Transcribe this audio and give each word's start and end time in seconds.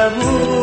amor. 0.00 0.59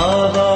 ஆவா 0.00 0.49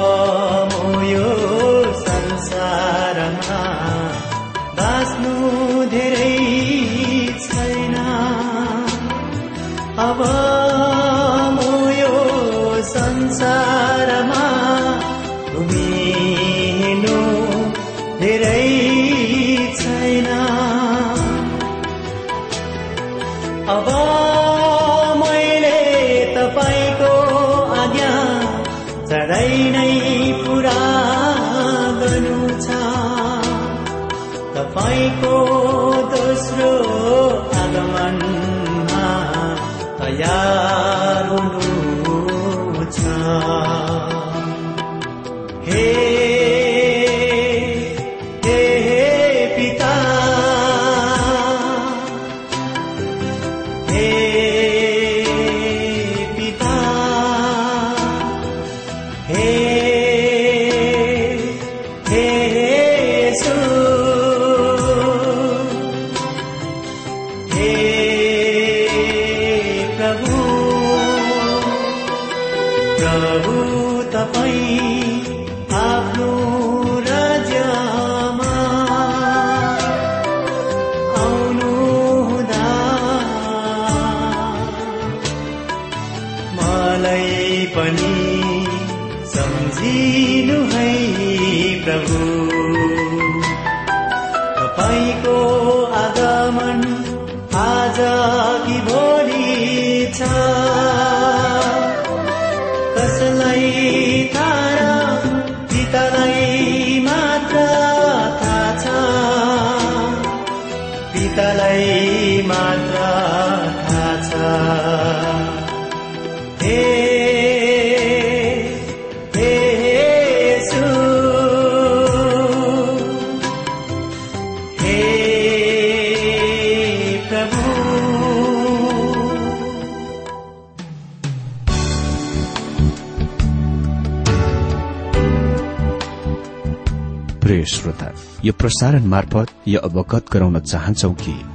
श्रोता 137.65 138.11
यो 138.45 138.53
प्रसारण 138.53 139.05
मार्फत 139.05 139.67
यो 139.67 139.79
अवगत 139.79 140.25
गराउन 140.33 140.59
चाहन्छौ 140.59 141.11
कि 141.21 141.54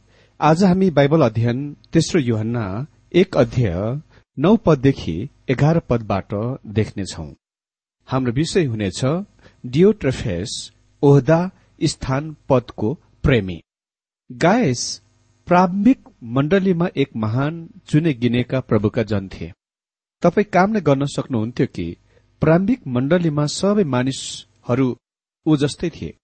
आज 0.43 0.63
हामी 0.63 0.89
बाइबल 0.89 1.21
अध्ययन 1.21 1.57
तेस्रो 1.93 2.19
युहन्ना 2.21 2.63
एक 3.13 3.35
अध्यय 3.37 3.73
नौ 4.37 4.55
पददेखि 4.57 5.13
एघार 5.49 5.79
पदबाट 5.79 6.33
देख्नेछौ। 6.67 7.25
हाम्रो 8.09 8.31
विषय 8.33 8.65
हुनेछ 8.65 9.01
डियोट्रफेस 9.65 10.55
ओहदा 11.03 11.39
स्थान 11.81 12.35
पदको 12.49 12.93
प्रेमी। 13.23 13.59
गायस 14.29 15.01
प्रारम्भिक 15.47 16.09
मण्डलीमा 16.23 16.87
एक 16.97 17.15
महान 17.15 17.67
चुने 17.87 18.13
गिनेका 18.13 18.59
प्रभुका 18.59 19.03
जन 19.03 19.27
थिए। 19.27 19.53
तपाई 20.23 20.43
काम 20.43 20.71
नै 20.71 20.81
गर्न 20.81 21.05
सक्नुहुन्थ्यो 21.05 21.67
कि 21.67 21.87
प्रारम्भिक 22.41 22.87
मण्डलीमा 22.87 23.45
सबै 23.45 23.83
मानिसहरू 23.93 24.89
ऊ 25.45 25.57
जस्तै 25.57 25.89
थिए। 25.89 26.17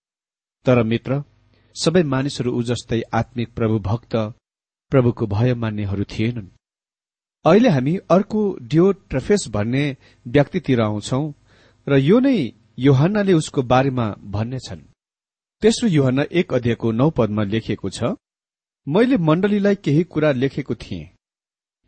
तर 0.65 0.83
मित्र 0.83 1.23
सबै 1.77 2.03
मानिसहरू 2.13 2.51
ऊ 2.51 2.61
जस्तै 2.69 3.01
आत्मिक 3.13 3.53
प्रभु 3.55 3.79
भक्त 3.87 4.15
प्रभुको 4.91 5.25
भय 5.27 5.53
मान्नेहरू 5.63 6.03
थिएनन्। 6.13 6.49
अहिले 7.45 7.69
हामी 7.69 7.95
अर्को 8.09 8.41
डियोट्रफेस 8.71 9.47
भन्ने 9.53 9.83
व्यक्तितिर 10.25 10.81
आउँछौ 10.81 11.21
र 11.87 11.97
यो 11.99 12.19
नै 12.19 12.37
योहन्नाले 12.79 13.33
उसको 13.33 13.61
बारेमा 13.71 14.07
भन्नेछन्। 14.33 14.81
तेस्रो 15.63 15.89
योहन्ना 15.89 16.23
एक 16.39 16.53
अध्ययको 16.53 16.91
नौ 16.91 17.09
पदमा 17.17 17.43
लेखिएको 17.53 17.89
छ 17.89 18.15
मैले 18.87 19.17
मण्डलीलाई 19.27 19.75
केही 19.85 20.03
कुरा 20.13 20.31
लेखेको 20.31 20.75
थिएँ 20.75 21.05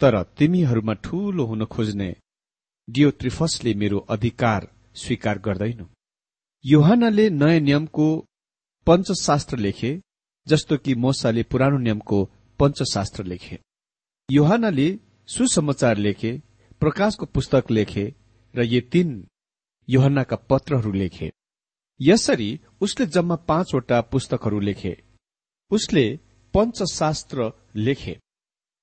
तर 0.01 0.21
तिमीहरूमा 0.37 0.93
ठूलो 1.05 1.43
हुन 1.45 1.65
खोज्ने 1.65 2.09
डियोत्रिफसले 2.87 3.73
मेरो 3.81 3.97
अधिकार 4.09 4.67
स्वीकार 4.95 5.37
गर्दैनौ। 5.45 5.85
योहानले 6.65 7.29
नयाँ 7.31 7.59
नियमको 7.59 8.07
पञ्चशास्त्र 8.89 9.57
लेखे 9.57 10.01
जस्तो 10.47 10.77
कि 10.77 10.95
मोसाले 10.95 11.43
पुरानो 11.43 11.77
नियमको 11.77 12.25
पञ्चशास्त्र 12.59 13.23
लेखे। 13.23 13.59
योहानले 14.31 14.99
सुसमाचार 15.27 15.97
लेखे 15.97 16.31
प्रकाशको 16.79 17.25
पुस्तक 17.25 17.71
लेखे 17.71 18.15
र 18.55 18.63
यी 18.63 18.81
तीन 18.81 19.27
योहन्नाका 19.89 20.35
पत्रहरू 20.35 20.91
लेखे। 20.91 21.31
यसरी 22.01 22.59
उसले 22.81 23.05
जम्मा 23.05 23.35
पाँचवटा 23.35 24.01
पुस्तकहरू 24.01 24.59
लेखे। 24.59 25.03
उसले 25.71 26.19
पञ्चशास्त्र 26.53 27.51
लेखे। 27.75 28.17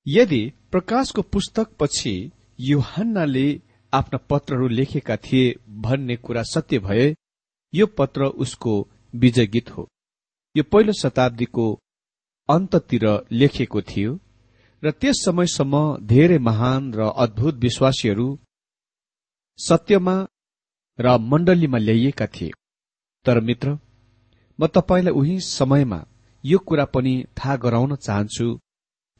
यदि 0.07 0.53
प्रकाशको 0.73 1.23
पुस्तक 1.23 1.67
पछि 1.81 2.31
युहन्नाले 2.61 3.63
आफ्ना 3.93 4.19
पत्रहरू 4.31 4.69
लेखेका 4.69 5.17
थिए 5.17 5.55
भन्ने 5.69 6.17
कुरा 6.17 6.43
सत्य 6.43 6.79
भए 6.79 7.15
यो 7.75 7.87
पत्र 7.87 8.25
उसको 8.25 8.89
विजय 9.15 9.47
गीत 9.47 9.71
हो। 9.71 9.89
यो 10.57 10.63
पहिलो 10.73 10.93
शताब्दीको 11.03 11.67
अन्ततिर 12.49 13.05
लेखिएको 13.33 13.81
थियो 13.91 14.13
र 14.83 14.91
त्यस 15.01 15.17
समयसम्म 15.27 15.75
धेरै 16.13 16.39
महान 16.49 16.83
र 16.95 17.09
अद्भुत 17.25 17.55
विश्वासीहरू 17.65 18.29
सत्यमा 19.59 20.17
र 20.99 21.17
मण्डलीमा 21.31 21.79
ल्याइएका 21.79 22.27
थिए। 22.27 22.51
तर 23.27 23.41
मित्र 23.41 23.79
म 24.59 24.67
तपाईँलाई 24.77 25.15
उही 25.21 25.37
समयमा 25.41 26.01
यो 26.45 26.59
कुरा 26.69 26.85
पनि 26.95 27.15
थाहा 27.39 27.57
गराउन 27.65 27.95
चाहन्छु 27.97 28.49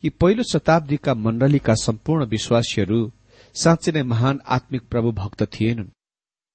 कि 0.03 0.09
पहिलो 0.21 0.43
शताब्दीका 0.53 1.15
मण्डलीका 1.27 1.75
सम्पूर्ण 1.87 2.25
विश्वासीहरू 2.35 3.01
साँच्चै 3.55 3.93
नै 3.93 4.03
महान 4.13 4.41
आत्मिक 4.57 4.83
प्रभु 4.89 5.13
भक्त 5.23 5.43
थिएनन्। 5.55 5.95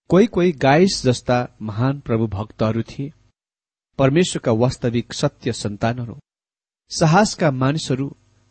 कोही 0.10 0.26
कोही 0.36 0.52
गाइस 0.66 1.02
जस्ता 1.06 1.38
महान 1.62 2.00
प्रभु 2.00 2.28
भक्तहरू 2.38 2.82
थिए। 2.90 3.14
परमेश्वरका 4.02 4.52
वास्तविक 4.52 5.14
सत्य 5.14 5.52
सन्तानहरू 5.54 6.16
साहसका 6.92 7.52
मानिसहरू 7.52 8.08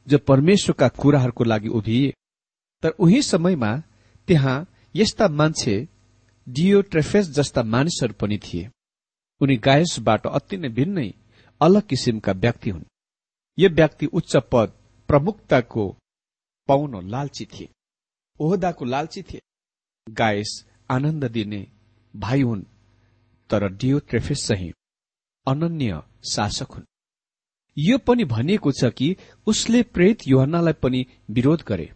जो 0.07 0.19
परमेश्वरका 0.29 0.89
कुराहरूको 1.01 1.45
लागि 1.45 1.69
उभिए 1.79 2.13
तर 2.83 2.91
उही 2.99 3.23
समयमा 3.23 3.73
त्यहाँ 4.29 4.57
यस्ता 4.97 5.29
मान्छे 5.29 5.77
डियोट्रेफेस 6.47 7.31
जस्ता 7.31 7.63
मानिसहरू 7.63 8.15
पनि 8.21 8.39
थिए। 8.39 8.69
उनी 9.41 9.57
गायसबाट 9.57 10.27
अति 10.27 10.57
नै 10.57 10.69
भिन्नै 10.69 11.09
अलग 11.61 11.83
किसिमका 11.83 12.33
व्यक्ति 12.33 12.71
हुन्। 12.71 12.85
यो 13.59 13.69
व्यक्ति 13.71 14.07
उच्च 14.07 14.37
पद 14.53 14.73
प्रमुखताको 15.09 15.85
पाउन 16.69 16.95
लालची 17.11 17.45
थिए 17.45 17.69
ओहदाको 18.41 18.85
लालची 18.85 19.23
थिए। 19.23 19.41
गायस 20.07 20.53
आनन्द 20.91 21.25
दिने 21.25 21.67
भाइ 22.15 22.43
हुन् 22.43 22.63
तर 23.51 23.69
डियोट्रेफेस 23.73 24.47
चाहिँ 24.49 24.73
अनन्य 25.51 26.01
शासक 26.31 26.73
हुन्। 26.73 26.85
यो 27.77 27.99
पनि 27.99 28.25
भनिएको 28.25 28.73
छ 28.73 28.93
कि 28.93 29.17
उसले 29.47 29.83
प्रेत 29.95 30.29
योहन्नालाई 30.29 30.73
पनि 30.83 31.07
विरोध 31.31 31.63
गरे। 31.69 31.91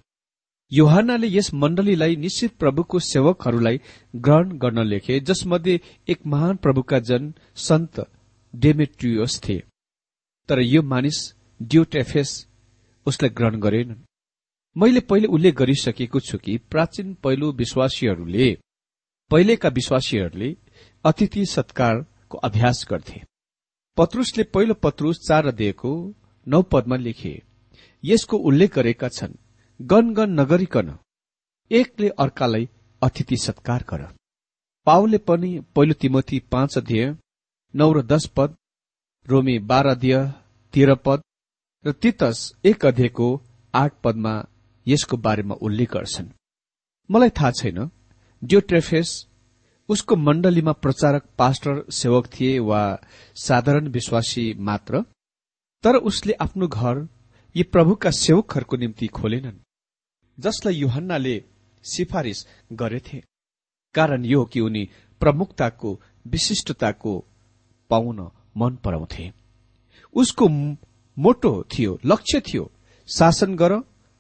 योहानाले 0.73 1.29
यस 1.29 1.53
मण्डलीलाई 1.55 2.17
निश्चित 2.17 2.53
प्रभुको 2.57 2.99
सेवकहरूलाई 2.99 3.81
ग्रहण 4.17 4.57
गर्न 4.59 4.87
लेखे 4.87 5.19
जसमध्ये 5.21 5.81
एक 6.09 6.27
महान 6.27 6.57
प्रभुका 6.57 6.99
जन 6.99 7.33
सन्त 7.57 8.01
डेमेट्रियोस 8.55 9.41
थिए। 9.41 9.63
तर 10.49 10.61
यो 10.61 10.83
मानिस 10.83 11.19
ड्युटेफेस 11.63 12.31
उसलाई 13.07 13.31
ग्रहण 13.31 13.61
गरेनन्। 13.61 14.03
मैले 14.77 15.01
पहिले 15.01 15.27
उल्लेख 15.27 15.55
गरिसकेको 15.55 16.21
छु 16.21 16.39
कि 16.39 16.57
प्राचीन 16.71 17.15
पहिलो 17.15 17.53
विश्वासीहरूले 17.53 18.49
पहिलेका 19.31 19.69
विश्वासीहरूले 19.69 20.57
अतिथि 21.05 21.45
सत्कारको 21.47 22.39
अभ्यास 22.39 22.87
गर्थे। 22.91 23.23
पत्रुसले 23.97 24.45
पहिलो 24.45 24.75
पत्रुस 24.75 25.19
चार 25.29 25.51
दिएको 25.53 25.91
नौ 26.47 26.61
पदमा 26.73 26.97
लेखे 26.97 27.33
यसको 28.05 28.37
उल्लेख 28.49 28.75
गरेका 28.75 29.09
छन् 29.09 29.35
गनगन 29.81 30.31
नगरिकन 30.41 30.89
एकले 31.71 32.09
अर्कालाई 32.19 32.69
अतिथि 33.03 33.37
सत्कार 33.37 33.85
गर। 33.91 34.03
पाउले 34.87 35.19
पनि 35.19 35.51
पहिलो 35.75 35.95
तिमोथी 36.01 36.39
पाँच 36.53 36.79
अध्यय 36.79 37.05
नौ 37.75 37.93
र 37.93 38.03
दश 38.05 38.27
पद 38.37 38.57
रोमी 39.27 39.59
बाह्र 39.71 39.89
अध्यय 39.89 40.17
तेह्र 40.75 40.95
पद 41.05 41.23
र 41.85 41.93
तितस 41.93 42.39
एक 42.65 42.87
अध्ययको 42.87 43.29
आठ 43.75 43.93
पदमा 44.05 44.35
यसको 44.87 45.17
बारेमा 45.17 45.55
उल्लेख 45.63 45.93
गर्छन्। 45.93 46.29
मलाई 47.11 47.31
थाहा 47.39 47.51
छैन 47.51 47.79
ड्योट्रेफेस 48.43 49.11
उसको 49.88 50.17
मण्डलीमा 50.17 50.73
प्रचारक 50.73 51.25
पास्टर 51.38 51.83
सेवक 51.91 52.26
थिए 52.26 52.59
वा 52.59 52.83
साधारण 53.37 53.88
विश्वासी 53.88 54.53
मात्र 54.59 55.03
तर 55.85 55.97
उसले 56.11 56.33
आफ्नो 56.41 56.67
घर 56.69 57.07
यी 57.55 57.62
प्रभुका 57.62 58.11
सेवकहरूको 58.11 58.76
निम्ति 58.76 59.07
खोलेनन् 59.07 59.62
जसलाई 60.38 60.75
युहन्नाले 60.75 61.37
सिफारिस 61.85 62.47
गरेथे 62.73 63.23
कारण 63.95 64.25
यो 64.25 64.45
कि 64.45 64.61
उनी 64.61 64.88
प्रमुखताको 65.21 66.00
विशिष्टताको 66.26 67.12
पाउन 67.91 68.19
मन 68.57 68.76
पराउँथे। 68.76 69.33
उसको 70.14 70.49
मोटो 71.17 71.53
थियो 71.73 71.99
लक्ष्य 72.05 72.41
थियो 72.41 72.71
शासन 73.09 73.55
गर 73.55 73.73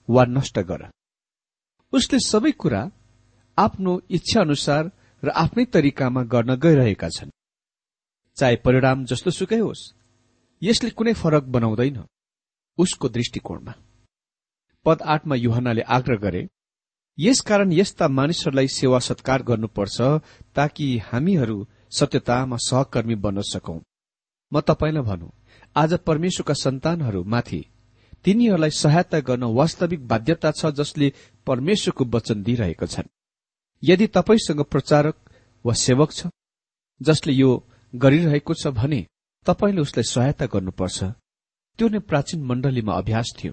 वा 0.08 0.24
नष्ट 0.24 0.58
गर। 0.58 0.88
उसले 1.92 2.18
सबै 2.26 2.52
कुरा 2.52 2.90
आफ्नो 3.58 4.00
इच्छा 4.10 4.40
अनुसार 4.40 4.90
र 5.24 5.28
आफ्नै 5.34 5.64
तरिकामा 5.74 6.22
गर्न 6.32 6.54
गइरहेका 6.56 7.08
छन्। 7.08 7.30
चाहे 8.36 8.56
परिणाम 8.64 9.04
जस्तो 9.04 9.30
सुकै 9.30 9.58
होस् 9.58 9.92
यसले 10.62 10.90
कुनै 10.90 11.12
फरक 11.12 11.44
बनाउँदैन 11.54 11.98
उसको 12.78 13.08
दृष्टिकोणमा। 13.08 13.72
पद 14.86 14.98
आठमा 15.04 15.34
युहनाले 15.36 15.82
आग्रह 15.96 16.18
गरे 16.18 16.42
यसकारण 17.18 17.72
यस्ता 17.72 18.08
मानिसहरूलाई 18.08 18.68
सेवा 18.68 18.98
सत्कार 18.98 19.42
गर्नुपर्छ 19.42 19.98
ताकि 20.56 20.86
हामीहरू 21.08 21.58
सत्यतामा 21.90 22.56
सहकर्मी 22.60 23.14
बन्न 23.24 23.40
सकौं। 23.46 23.78
म 24.52 24.60
तपाईँलाई 24.60 25.04
भनौं 25.04 25.30
आज 25.76 25.94
परमेश्वरका 26.08 26.54
सन्तानहरूमाथि 26.54 27.62
तिनीहरूलाई 28.24 28.72
सहायता 28.82 29.18
गर्न 29.20 29.44
वास्तविक 29.54 30.06
बाध्यता 30.08 30.50
छ 30.50 30.74
जसले 30.74 31.12
परमेश्वरको 31.46 32.04
वचन 32.14 32.42
दिइरहेका 32.42 32.86
छन्। 32.86 33.13
यदि 33.82 34.06
तपाईँसँग 34.06 34.60
प्रचारक 34.64 35.16
वा 35.64 35.72
सेवक 35.72 36.12
छ 36.12 36.26
जसले 37.00 37.32
यो 37.32 37.50
गरिरहेको 37.94 38.54
छ 38.54 38.66
भने 38.70 39.00
तपाईँले 39.46 39.80
उसलाई 39.80 40.04
सहायता 40.04 40.46
गर्नुपर्छ। 40.46 40.98
त्यो 41.78 41.88
नै 41.88 41.98
प्राचीन 42.00 42.42
मण्डलीमा 42.42 42.92
अभ्यास 42.92 43.32
थियो। 43.38 43.52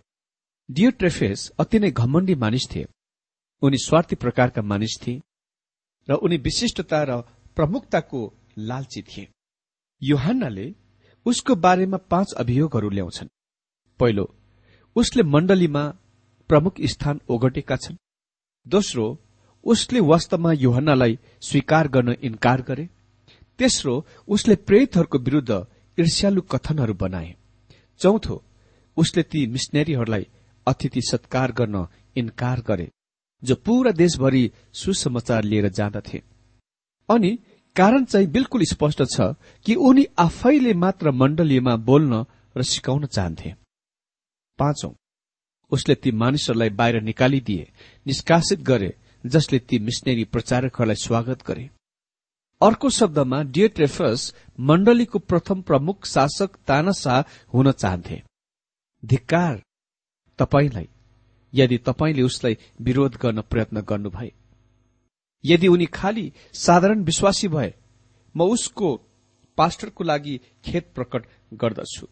डियोट्रेफेस 0.70 1.50
अति 1.60 1.80
नै 1.80 1.92
घमण्डी 1.92 2.36
मानिस 2.36 2.66
थिए। 2.72 2.86
उनी 3.62 3.78
स्वार्थी 3.78 4.16
प्रकारका 4.16 4.62
मानिस 4.62 4.98
थिए 5.04 5.22
र 6.08 6.14
उनी 6.16 6.38
विशिष्टता 6.38 7.04
र 7.04 7.22
प्रमुखताको 7.56 8.22
लालची 8.58 9.02
थिए। 9.02 9.28
योहान्नाले 10.02 10.68
उसको 11.26 11.56
बारेमा 11.56 11.98
पाँच 12.12 12.34
अभियोगहरू 12.34 12.90
ल्याउँछन्। 12.90 13.30
पहिलो 14.00 14.26
उसले 14.96 15.24
मण्डलीमा 15.24 15.84
प्रमुख 16.50 16.82
स्थान 16.84 17.20
ओगटेका 17.30 17.76
छन्। 17.76 17.98
दोस्रो 18.66 19.06
उसले 19.64 20.00
वास्तवमा 20.02 20.52
योहन्नालाई 20.54 21.18
स्वीकार 21.42 21.88
गर्न 21.88 22.16
इन्कार 22.24 22.62
गरे। 22.62 22.88
तेस्रो 23.60 23.94
उसले 24.28 24.56
प्रेतहरूको 24.58 25.18
विरूद्ध 25.18 25.52
ईर्ष्यालु 25.98 26.42
कथनहरू 26.42 26.94
बनाए। 26.94 27.36
चौथो 28.02 28.44
उसले 28.98 29.24
ती 29.24 29.46
मिसनेरीहरूलाई 29.48 30.28
अतिथि 30.68 31.02
सत्कार 31.02 31.52
गर्न 31.52 31.86
इन्कार 32.16 32.62
गरे 32.68 32.90
जो 33.44 33.56
पूरा 33.56 33.92
देशभरि 33.92 34.50
सुसमाचार 34.74 35.44
लिएर 35.44 35.68
जाँदथे। 35.70 36.22
अनि 37.10 37.38
कारण 37.76 38.04
चाहिँ 38.06 38.28
बिल्कुल 38.28 38.64
स्पष्ट 38.64 39.04
छ 39.12 39.34
कि 39.66 39.76
उनी 39.78 40.06
आफैले 40.20 40.74
मात्र 40.74 41.12
मण्डलीमा 41.12 41.76
बोल्न 41.76 42.26
र 42.56 42.64
सिकाउन 42.64 43.06
चाहन्थे। 43.06 43.54
पाँचौं 44.60 44.92
उसले 45.72 45.96
ती 45.96 46.12
मानिसहरूलाई 46.12 46.70
बाहिर 46.70 47.02
निकालिदिए 47.02 47.70
निष्कासित 48.06 48.60
गरे 48.62 48.94
जसले 49.26 49.60
ती 49.60 49.80
मिसनेरी 49.80 50.24
प्रचारकहरूलाई 50.24 50.96
स्वागत 50.96 51.44
गरे। 51.48 51.70
अर्को 52.62 52.90
शब्दमा 52.90 53.42
डिएट्रेफस 53.44 54.34
मण्डलीको 54.60 55.20
प्रथम 55.20 55.62
प्रमुख 55.62 56.06
शासक 56.06 56.56
तानाशाह 56.68 57.22
हुन 57.54 57.72
चाहन्थे। 57.72 58.22
धिक्कार 59.06 59.62
तपाईँलाई 60.40 60.88
यदि 61.54 61.78
तपाईँले 61.78 62.22
उसलाई 62.22 62.58
विरोध 62.82 63.18
गर्न 63.22 63.42
प्रयत्न 63.42 63.82
गर्नुभए। 63.82 64.32
यदि 65.44 65.68
उनी 65.68 65.86
खालि 65.86 66.32
साधारण 66.54 67.04
विश्वासी 67.04 67.48
भए 67.48 67.74
म 68.36 68.42
उसको 68.42 68.96
पास्टरको 69.58 70.04
लागि 70.04 70.40
खेत 70.66 70.92
प्रकट 70.96 71.26
गर्दछु। 71.54 72.08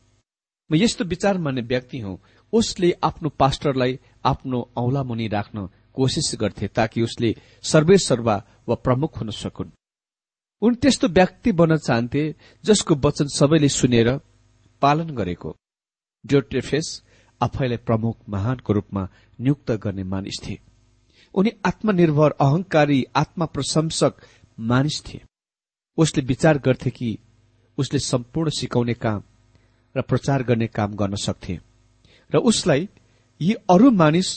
म 0.69 0.75
यस्तो 0.75 1.05
विचार 1.05 1.37
मान्ने 1.37 1.61
व्यक्ति 1.61 1.99
हुँ 1.99 2.17
उसले 2.53 2.91
आफ्नो 3.03 3.29
पास्टरलाई 3.29 3.99
आफ्नो 4.25 4.69
औला 4.77 5.03
मुनि 5.03 5.27
राख्न 5.27 5.69
कोसिस 5.99 6.31
गर्थे 6.39 6.67
ताकि 6.67 7.01
उसले 7.01 7.35
सर्वेसर्वा 7.63 8.35
वा 8.67 8.75
प्रमुख 8.75 9.19
हुन 9.19 9.29
सकुन्। 9.31 9.71
उनी 10.61 10.75
त्यस्तो 10.75 11.07
व्यक्ति 11.07 11.51
बन्न 11.51 11.77
चाहन्थे 11.77 12.23
जसको 12.63 12.95
वचन 12.95 13.27
सबैले 13.27 13.69
सुनेर 13.69 14.09
पालन 14.81 15.09
गरेको। 15.15 15.55
ड्योट्रेफेस 16.25 16.87
आफैलाई 17.41 17.77
प्रमुख 17.77 18.17
महानको 18.29 18.73
रूपमा 18.73 19.07
नियुक्त 19.39 19.71
गर्ने 19.71 20.03
मानिस 20.03 20.39
थिए। 20.47 20.59
उनी 21.35 21.51
आत्मनिर्भर 21.65 22.31
अहंकारी 22.41 23.03
आत्मा 23.15 23.45
प्रशंसक 23.45 24.13
मानिस 24.59 25.01
थिए। 25.05 25.21
उसले 25.97 26.23
विचार 26.23 26.57
गर्थे 26.57 26.89
कि 26.89 27.17
उसले 27.77 27.99
सम्पूर्ण 27.99 28.49
सिकाउने 28.49 28.93
काम 28.93 29.23
र 29.95 30.01
प्रचार 30.01 30.43
गर्ने 30.43 30.67
काम 30.67 30.93
गर्न 30.93 31.15
सक्थे। 31.15 31.59
र 32.31 32.37
उसलाई 32.37 32.89
यी 33.41 33.53
अरू 33.69 33.91
मानिस 33.91 34.29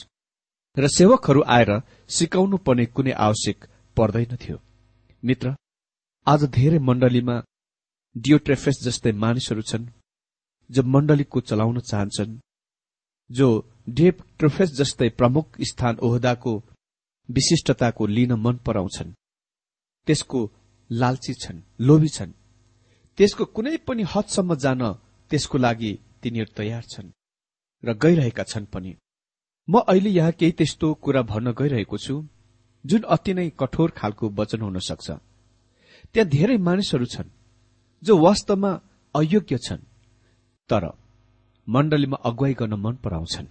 र 0.76 0.88
सेवकहरू 0.88 1.43
आएर 1.47 1.71
सिकाउनु 2.09 2.57
पर्ने 2.57 2.85
कुनै 2.87 3.12
आवश्यक 3.21 3.67
पर्दैनथ्यो 3.97 4.57
मित्र 5.23 5.55
आज 6.26 6.45
धेरै 6.50 6.79
मण्डलीमा 6.79 7.37
डियोट्रेफेस 8.17 8.76
जस्तै 8.85 9.12
मानिसहरू 9.17 9.62
छन् 9.62 9.93
जो 10.71 10.83
मण्डलीको 10.85 11.41
चलाउन 11.41 11.81
चाहन्छन् 11.81 12.41
जो 13.31 13.49
डेभ 13.88 14.23
ट्रोफेस 14.38 14.71
जस्तै 14.73 15.09
प्रमुख 15.11 15.61
स्थान 15.62 15.99
ओहदाको 16.02 16.52
विशिष्टताको 17.29 18.07
लिन 18.07 18.33
मन 18.35 18.57
पराउँछन्। 18.67 19.14
त्यसको 20.07 20.41
लालची 20.91 21.35
छन् 21.35 21.61
लोभी 21.81 22.09
छन्। 22.09 22.33
त्यसको 23.19 23.45
कुनै 23.57 23.76
पनि 23.87 24.02
हदसम्म 24.12 24.55
जान 24.55 24.83
त्यसको 25.31 25.59
लागि 25.59 25.93
तिनीहरू 26.23 26.52
तयार 26.57 26.85
छन् 26.93 27.14
र 27.85 27.88
गइरहेका 27.95 28.45
छन् 28.45 28.67
पनि। 28.67 28.93
म 29.69 29.78
अहिले 29.78 30.11
यहाँ 30.11 30.33
केही 30.33 30.52
त्यस्तो 30.52 30.92
कुरा 30.95 31.23
भन्न 31.23 31.52
गइरहेको 31.59 31.99
छु 31.99 32.14
जुन 32.85 33.02
अति 33.14 33.35
नै 33.35 33.49
कठोर 33.61 33.90
खालको 33.90 34.28
वचन 34.31 34.61
हुन 34.61 34.78
सक्छ। 34.78 35.11
त्यहाँ 36.14 36.28
धेरै 36.28 36.57
मानिसहरू 36.59 37.07
छन् 37.07 37.31
जो 38.02 38.19
वास्तवमा 38.19 38.71
अयोग्य 39.14 39.59
छन् 39.59 39.87
तर 40.71 40.85
मण्डलीमा 41.66 42.16
अगुवाई 42.25 42.54
गर्न 42.54 42.75
मन 42.75 42.95
पराउँछन्। 43.04 43.47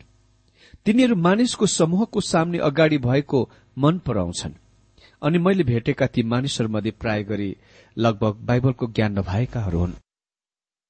तिनीहरू 0.86 1.15
मानिसको 1.15 1.65
समूहको 1.70 2.22
सामने 2.22 2.58
अगाडि 2.60 2.98
भएको 2.98 3.39
मन 3.77 3.98
पराउँछन् 4.06 4.60
अनि 5.22 5.38
मैले 5.38 5.63
भेटेका 5.63 6.08
ती 6.08 6.24
मानिसहरूमध्ये 6.24 6.91
प्राय 6.91 7.24
गरी 7.24 7.50
लगभग 7.98 8.34
बाइबलको 8.48 8.88
ज्ञान 8.88 9.20
नभएकाहरू 9.20 9.80
हुन्। 9.80 10.00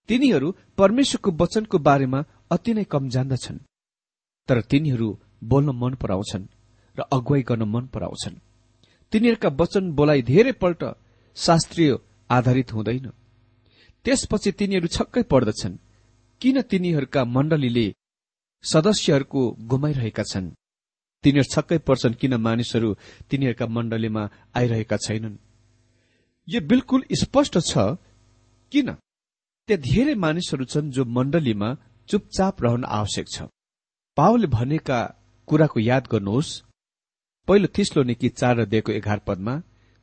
तिनीहरू 0.10 0.56
परमेश्वरको 0.78 1.32
वचनको 1.44 1.78
बारेमा 1.80 2.24
अति 2.52 2.74
नै 2.74 2.84
कम 2.84 3.10
जान्दछन्। 3.10 3.60
तर 4.52 4.62
तिनीहरू 4.62 5.08
बोल्न 5.44 5.70
मन 5.72 5.94
पराउँछन् 5.96 6.46
र 6.96 7.02
अगुवाई 7.14 7.42
गर्न 7.42 7.64
मन 7.64 7.86
पराउँछन्। 7.88 8.36
तिनीहरूका 9.12 9.50
वचन 9.50 9.92
बोलाइ 9.92 10.22
धेरैपल्ट 10.22 10.84
शास्त्रीय 11.38 11.92
आधारित 12.30 12.74
हुँदैन। 12.74 13.08
त्यसपछि 14.06 14.52
तिनीहरू 14.52 14.88
छक्कै 14.88 15.24
पर्दछन् 15.24 15.78
किन 16.42 16.62
तिनीहरूका 16.62 17.22
मण्डलीले 17.26 17.88
सदस्यहरूको 18.64 19.42
गुमाइरहेका 19.62 20.24
छन्? 20.24 20.52
तिनीहरू 21.24 21.52
छक्कै 21.54 21.78
पर्छन् 21.78 22.14
किन 22.14 22.34
मानिसहरू 22.36 22.90
तिनीहरूका 23.30 23.66
मण्डलीमा 23.68 24.24
आइरहेका 24.56 24.98
छैनन्? 24.98 25.36
यो 26.48 26.60
बिल्कुल 26.62 27.02
स्पष्ट 27.14 27.56
छ 27.60 27.74
किन? 28.72 28.92
त्यहाँ 29.70 29.82
धेरै 29.82 30.16
मानिसहरू 30.16 30.66
छन् 30.66 30.92
जो 30.92 31.06
मण्डलीमा 31.08 31.70
चुपचाप 32.10 32.64
रहन 32.64 32.84
आवश्यक 32.84 33.28
छ। 33.30 33.38
पावलले 34.22 34.48
भनेका 34.48 35.00
कुराको 35.48 35.80
याद 35.80 36.08
गर्नुहोस्। 36.08 36.50
पहिलो 37.48 37.68
थिस्लो 37.78 38.04
निकी 38.04 38.30
चार 38.30 38.56
र 38.60 38.66
दिएको 38.66 38.92
एघार 38.92 39.20
पदमा 39.28 39.54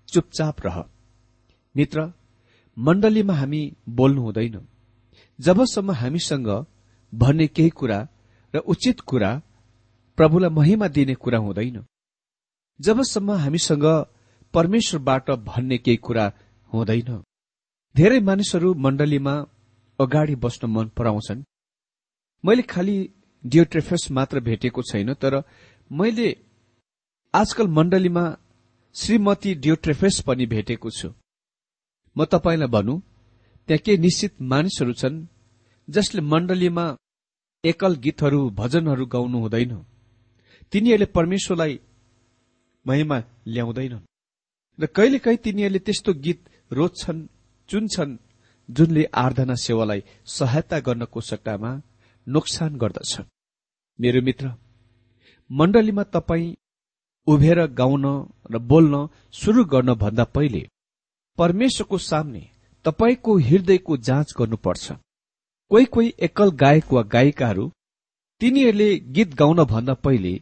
चुपचाप 0.08 0.56
रह। 0.66 0.76
मित्र 1.75 2.12
मण्डलीमा 2.76 3.34
हामी 3.34 3.60
बोल्नु 3.88 4.22
हुँदैन। 4.22 4.66
जबसम्म 5.38 5.90
हामीसँग 5.92 6.48
भन्ने 7.14 7.46
केही 7.46 7.70
कुरा 7.70 7.98
र 8.54 8.58
उचित 8.58 9.00
कुरा 9.00 9.30
प्रभुलाई 10.18 10.50
महिमा 10.50 10.88
दिने 10.88 11.14
कुरा 11.14 11.38
हुँदैन। 11.38 11.84
जबसम्म 12.80 13.30
हामीसँग 13.32 13.87
परमेश्वरबाट 14.54 15.30
भन्ने 15.30 15.78
केही 15.78 15.96
कुरा 15.96 16.32
हुँदैन। 16.72 17.22
धेरै 17.94 18.20
मानिसहरू 18.20 18.75
मण्डलीमा 18.75 19.34
अगाडि 19.98 20.34
बस्न 20.34 20.66
मन 20.66 20.87
पराउँछन्। 20.88 21.44
मैले 22.44 22.62
खालि 22.62 22.96
डियोट्रेफस 23.45 24.07
मात्र 24.11 24.40
भेटेको 24.40 24.83
छैन 24.83 25.14
तर 25.14 25.42
मैले 25.90 26.28
आजकल 27.35 27.66
मण्डलीमा 27.68 28.25
श्रीमती 28.95 29.54
डियोट्रेफेस 29.54 30.20
पनि 30.27 30.46
भेटेको 30.46 30.90
छु। 30.90 31.09
म 32.16 32.24
तपाईँलाई 32.24 32.68
भनौँ 32.68 33.01
त्यहाँ 33.68 33.83
के 33.85 33.96
निश्चित 33.96 34.40
मानिसहरू 34.42 34.92
छन् 34.92 35.27
जसले 35.88 36.20
मण्डलीमा 36.22 36.85
एकल 37.64 37.94
गीतहरू 37.96 38.40
भजनहरू 38.51 39.07
गाउनु 39.07 39.38
हुँदैन। 39.38 39.74
तिनीहरूले 40.72 41.07
परमेश्वरलाई 41.16 41.81
महिमा 42.87 43.18
ल्याउँदैनन् 43.46 44.07
र 44.79 44.87
कहिलेकाहीँ 44.87 45.38
तिनीहरूले 45.44 45.79
त्यस्तो 45.79 46.12
गीत 46.24 46.40
रोज्छन् 46.70 47.27
चुन्छन् 47.68 48.16
जुनले 48.68 49.05
आराधना 49.14 49.55
सेवालाई 49.55 50.01
सहायता 50.27 50.79
गर्नको 50.81 51.20
सट्टामा 51.20 51.70
नोक्सान 52.28 52.76
गर्दछ। 52.76 53.12
मेरो 53.98 54.20
मित्र 54.22 54.46
मण्डलीमा 55.50 56.02
तपाईँ 56.14 56.56
उभेर 57.26 57.58
गाउन 57.72 58.04
र 58.52 58.58
बोल्न 58.70 58.94
सुरु 59.32 59.64
गर्नभन्दा 59.64 60.24
पहिले 60.34 60.62
परमेश्वरको 61.38 61.98
सामने 61.98 62.42
तपाईँको 62.84 63.36
हृदयको 63.38 63.96
जाँच 64.08 64.34
गर्नुपर्छ। 64.38 64.92
कोही 65.70 65.84
कोही 65.84 66.12
एकल 66.18 66.50
गायक 66.62 66.92
वा 66.92 67.02
गायिकाहरू 67.14 67.64
तिनीहरूले 68.40 68.88
गीत 69.14 69.34
गाउन 69.34 69.64
भन्दा 69.64 69.94
पहिले 70.04 70.34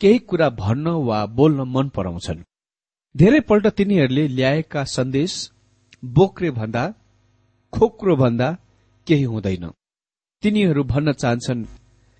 केही 0.00 0.18
कुरा 0.28 0.48
भन्न 0.62 0.86
वा 1.08 1.18
बोल्न 1.38 1.68
मन 1.68 1.88
पराउँछन्। 1.96 2.44
धेरैपल्ट 3.14 3.66
तिनीहरूले 3.78 4.26
ल्याएका 4.28 4.84
सन्देश 4.94 5.32
बोक्रे 6.16 6.50
भन्दा 6.50 6.84
खोक्रो 7.72 8.16
भन्दा 8.16 8.48
केही 9.06 9.24
हुँदैन। 9.24 9.64
तिनीहरू 10.42 10.82
भन्न 10.84 11.12
चाहन्छन् 11.12 11.64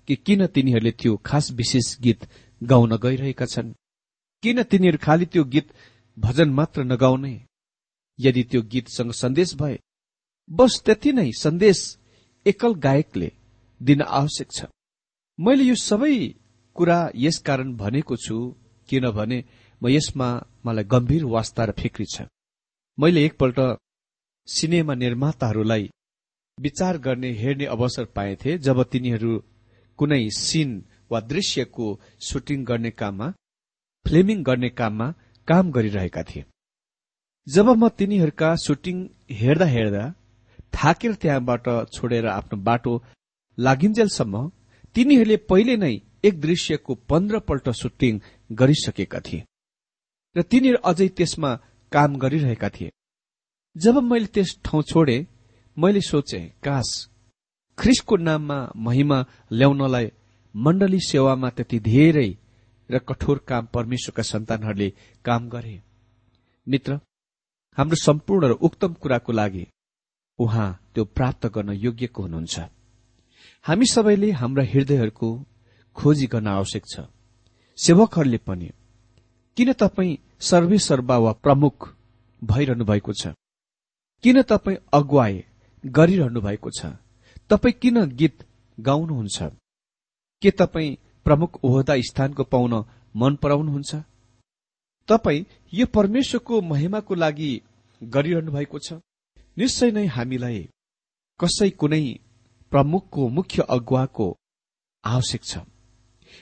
कि 0.07 0.15
किन 0.15 0.45
तिनीहरूले 0.47 0.91
त्यो 0.91 1.15
खास 1.25 1.51
विशेष 1.51 1.87
गीत 2.01 2.27
गाउन 2.61 2.95
गइरहेका 2.97 3.45
छन्? 3.45 3.73
किन 4.43 4.63
तिनीहरू 4.63 4.97
खालि 5.01 5.25
त्यो 5.25 5.43
गीत 5.43 5.67
भजन 6.17 6.49
मात्र 6.49 6.83
नगाउने? 6.83 7.33
यदि 8.19 8.43
त्यो 8.43 8.61
गीतसँग 8.71 9.11
सन्देश 9.11 9.53
भए 9.55 9.77
बस 10.49 10.81
त्यति 10.85 11.11
नै 11.11 11.31
सन्देश 11.33 11.79
एकल 12.45 12.73
गायकले 12.85 13.31
दिन 13.81 14.01
आवश्यक 14.01 14.49
छ। 14.51 14.65
मैले 15.39 15.63
यो 15.63 15.75
सबै 15.75 16.13
कुरा 16.75 16.99
यसकारण 17.15 17.73
भनेको 17.75 18.15
छु 18.25 18.37
किनभने 18.89 19.39
म 19.81 19.89
यसमा 19.89 20.27
मलाई 20.65 20.83
गम्भीर 20.93 21.23
वास्ता 21.25 21.65
र 21.65 21.71
फिक्री 21.79 22.05
छ। 22.13 22.29
मैले 22.97 23.25
एकपल्ट 23.25 23.59
सिनेमा 24.47 24.93
निर्माताहरूलाई 24.93 25.89
विचार 26.61 26.97
गर्ने 26.97 27.31
हेर्ने 27.33 27.65
अवसर 27.75 28.05
पाएथे 28.15 28.57
जब 28.57 28.83
तिनीहरू 28.91 29.33
कुनै 29.99 30.23
सिन 30.37 30.69
वा 31.11 31.19
दृश्यको 31.31 31.87
सुटिङ 32.21 32.63
गर्ने 32.63 32.91
काममा 33.01 33.27
फिल्मिङ 34.05 34.43
गर्ने 34.43 34.69
काममा 34.79 35.07
काम 35.47 35.71
गरिरहेका 35.71 36.23
थिए। 36.23 36.43
जब 37.47 37.67
म 37.71 37.89
तिनीहरूका 37.99 38.49
सुटिङ 38.55 38.97
हेर्दा 39.31 39.65
हेर्दा 39.65 40.03
थाकेर 40.73 41.13
त्यहाँबाट 41.21 41.65
छोडेर 41.93 42.25
आफ्नो 42.29 42.57
बाटो 42.63 42.93
लागिन्जेलसम्म 43.57 44.35
तिनीहरूले 44.95 45.37
पहिले 45.49 45.75
नै 45.77 45.93
एक 46.23 46.39
दृश्यको 46.41 46.95
पन्ध्रपल्ट 47.09 47.69
सुटिङ 47.81 48.19
गरिसकेका 48.51 49.19
थिए 49.27 49.41
र 50.35 50.41
तिनीहरू 50.51 50.79
अझै 50.89 51.07
त्यसमा 51.17 51.51
काम 51.91 52.09
गरिरहेका 52.17 52.69
थिए। 52.69 52.89
जब 53.75 53.95
मैले 54.03 54.27
त्यस 54.35 54.49
ठाउँ 54.65 54.83
छोडे 54.83 55.17
मैले 55.77 56.01
सोचे 56.01 56.39
काश 56.63 56.89
ख्रिसको 57.77 58.15
नाममा 58.17 58.57
महिमा 58.75 59.17
ल्याउनलाई 59.51 60.07
मण्डली 60.55 60.99
सेवामा 60.99 61.49
त्यति 61.49 61.79
धेरै 61.79 62.29
र 62.89 62.99
कठोर 62.99 63.37
काम 63.47 63.65
परमेश्वरका 63.73 64.23
सन्तानहरूले 64.23 64.89
काम 65.25 65.49
गरे। 65.49 65.75
मित्र 66.67 66.99
हाम्रो 67.77 67.95
सम्पूर्ण 67.95 68.47
र 68.47 68.51
उक्तम 68.67 68.93
कुराको 68.93 69.31
लागि 69.31 69.65
उहाँ 70.39 70.69
त्यो 70.93 71.03
प्राप्त 71.05 71.47
गर्न 71.47 71.69
योग्यको 71.85 72.23
हुनुहुन्छ। 72.23 72.59
हामी 73.65 73.85
सबैले 73.85 74.31
हाम्रा 74.31 74.63
हृदयहरूको 74.63 75.29
खोजी 75.95 76.25
गर्न 76.27 76.47
आवश्यक 76.47 76.83
छ। 76.85 77.05
सेवकहरूले 77.77 78.37
पनि। 78.37 78.69
किन 79.57 79.73
तपाईँ 79.73 80.19
सर्वेसर्वा 80.39 81.17
वा 81.17 81.31
प्रमुख 81.43 81.95
भइरहनु 82.41 82.85
भएको 82.85 83.13
छ? 83.13 83.27
किन 84.23 84.41
तपाईँ 84.41 84.83
अगुवाई 84.93 85.43
गरिरहनु 85.83 86.41
भएको 86.41 86.69
छ। 86.69 86.85
तपाईँ 87.49 87.73
किन 87.81 88.05
गीत 88.05 88.43
गाउनुहुन्छ? 88.79 89.43
के 90.41 90.51
तपाईँ 90.51 90.97
प्रमुख 91.25 91.59
ओहदा 91.63 91.95
स्थानको 92.01 92.43
पाउन 92.43 92.73
मन 93.15 93.35
पराउनुहुन्छ? 93.35 93.95
तपाईँ 95.07 95.45
यो 95.73 95.85
परमेश्वरको 95.85 96.61
महिमाको 96.61 97.15
लागि 97.15 97.61
गरिरहनु 98.03 98.51
भएको 98.51 98.79
छ? 98.79 98.93
निश्चय 99.57 99.91
नै 99.91 100.05
हामीलाई 100.05 100.69
कसै 101.39 101.69
कुनै 101.69 102.19
प्रमुखको 102.71 103.27
मुख्य 103.27 103.63
अगुवाको 103.69 104.37
आवश्यक 105.03 105.43
छ। 105.43 105.57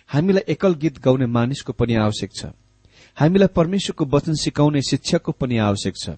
हामीलाई 0.09 0.51
एकल 0.53 0.73
गीत 0.75 0.99
गाउने 0.99 1.25
मानिसको 1.25 1.73
पनि 1.73 1.95
आवश्यक 1.95 2.31
छ। 2.33 2.45
हामीलाई 3.17 3.47
परमेश्वरको 3.47 4.05
वचन 4.05 4.33
सिकाउने 4.33 4.81
शिक्षकको 4.81 5.31
पनि 5.31 5.57
आवश्यक 5.57 5.95
छ। 5.95 6.09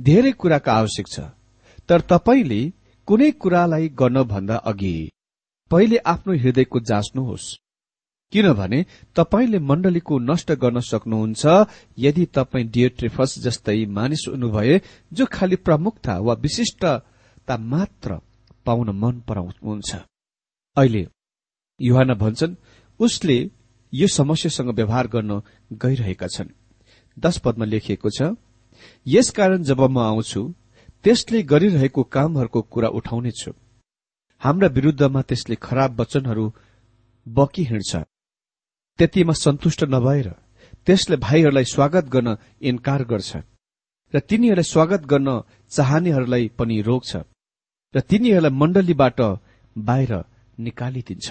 धेरै 0.00 0.32
कुराको 0.32 0.70
आवश्यक 0.70 1.06
छ। 1.08 1.20
तर 1.88 2.00
तपाईँले 2.10 2.60
कुनै 3.08 3.30
कुरालाई 3.32 3.88
गर्नभन्दा 4.00 4.56
अघि 4.70 4.96
पहिले 5.70 5.96
आफ्नो 6.06 6.32
हृदयको 6.34 6.80
जाँच्नुहोस्। 6.80 7.46
किनभने 8.32 8.84
तपाईँले 9.16 9.58
मण्डलीको 9.60 10.18
नष्ट 10.20 10.52
गर्न 10.62 10.80
सक्नुहुन्छ 10.82 11.42
यदि 11.98 12.24
तपाईँ 12.34 12.70
डियोट्रिफस 12.70 13.38
जस्तै 13.38 13.84
मानिस 13.88 14.24
हुनुभए 14.28 14.80
जो 15.12 15.26
खालि 15.32 15.56
प्रमुखता 15.56 16.18
वा 16.18 16.34
विशिष्टता 16.44 17.56
मात्र 17.72 18.20
पाउन 18.66 18.90
मन 18.96 19.20
पराउनुहुन्छ। 19.28 19.90
अहिले 20.76 21.06
युहाना 21.80 22.14
भन्छन् 22.14 22.54
उसले 23.00 23.38
यो 23.92 24.06
समस्यासँग 24.08 24.70
व्यवहार 24.70 25.06
गर्न 25.06 25.40
गइरहेका 25.82 26.26
छन्। 26.26 26.54
दश 27.16 27.38
पदमा 27.38 27.64
लेखिएको 27.64 28.10
छ 28.10 28.34
यसकारण 29.06 29.62
जब 29.62 29.80
म 29.80 29.98
आउँछु 30.00 30.42
त्यसले 31.04 31.38
गरिरहेको 31.52 32.02
कामहरूको 32.14 32.60
कुरा 32.72 32.88
उठाउनेछु 32.98 33.50
हाम्रा 34.42 34.68
विरूद्धमा 34.76 35.20
त्यसले 35.28 35.56
खराब 35.66 35.90
वचनहरू 36.00 36.44
बकी 37.26 37.62
हिँड्छ। 37.70 37.92
त्यतिमा 38.98 39.34
सन्तुष्ट 39.44 39.80
नभएर 39.94 40.28
त्यसले 40.86 41.16
भाइहरूलाई 41.26 41.66
स्वागत 41.74 42.04
गर्न 42.14 42.28
इन्कार 42.70 43.02
गर्छ 43.12 43.30
र 44.14 44.16
तिनीहरूलाई 44.28 44.68
स्वागत 44.74 45.02
गर्न 45.12 45.28
चाहनेहरूलाई 45.74 46.44
पनि 46.58 46.76
रोक्छ 46.88 47.12
र 47.94 48.00
तिनीहरूलाई 48.10 48.52
मण्डलीबाट 48.60 49.20
बाहिर 49.76 50.12
निकालिदिन्छ। 50.58 51.28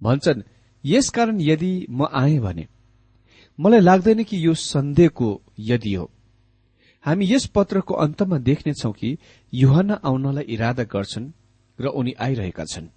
भन्छन् 0.00 0.46
यसकारण 0.84 1.36
यदि 1.40 1.72
म 1.90 2.00
आए 2.22 2.38
भने 2.38 2.64
मलाई 3.58 3.80
लाग्दैन 3.80 4.22
कि 4.24 4.36
यो 4.46 4.52
सन्देहको 4.54 5.28
यदि 5.70 5.94
हो। 5.94 6.06
हामी 7.04 7.26
यस 7.32 7.46
पत्रको 7.46 7.94
अन्तमा 7.94 8.38
देख्नेछौ 8.38 8.92
कि 8.92 9.18
युहना 9.52 9.94
आउनलाई 10.04 10.44
इरादा 10.44 10.84
गर्छन् 10.84 11.32
र 11.78 11.86
उनी 11.86 12.12
आइरहेका 12.20 12.64
छन्। 12.64 12.88